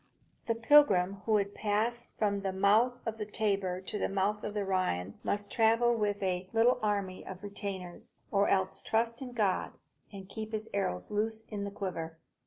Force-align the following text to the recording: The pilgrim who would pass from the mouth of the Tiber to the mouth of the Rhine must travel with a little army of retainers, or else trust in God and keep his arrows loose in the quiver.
The 0.47 0.55
pilgrim 0.55 1.21
who 1.27 1.33
would 1.33 1.53
pass 1.53 2.11
from 2.17 2.41
the 2.41 2.51
mouth 2.51 3.05
of 3.05 3.19
the 3.19 3.25
Tiber 3.27 3.81
to 3.81 3.99
the 3.99 4.09
mouth 4.09 4.43
of 4.43 4.55
the 4.55 4.65
Rhine 4.65 5.19
must 5.21 5.51
travel 5.51 5.93
with 5.95 6.23
a 6.23 6.49
little 6.53 6.79
army 6.81 7.23
of 7.23 7.43
retainers, 7.43 8.13
or 8.31 8.47
else 8.49 8.81
trust 8.81 9.21
in 9.21 9.33
God 9.33 9.73
and 10.11 10.27
keep 10.27 10.53
his 10.53 10.67
arrows 10.73 11.11
loose 11.11 11.45
in 11.49 11.65
the 11.65 11.69
quiver. 11.69 12.17